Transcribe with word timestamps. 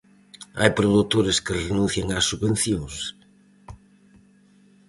Hai 0.59 0.71
produtoras 0.79 1.37
que 1.45 1.57
renuncian 1.65 2.07
ás 2.17 2.25
subvencións? 2.31 2.95